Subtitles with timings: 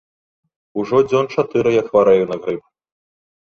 [0.83, 2.69] Ужо дзён чатыры як хварэю на грып.